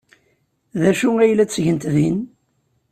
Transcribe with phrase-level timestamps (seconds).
[0.79, 2.17] D acu ay la ttgent din?